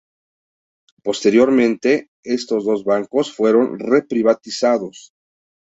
Posteriormente, 1.03 2.09
estos 2.23 2.65
dos 2.65 2.83
bancos 2.83 3.31
fueron 3.31 3.77
re-privatizados. 3.77 5.11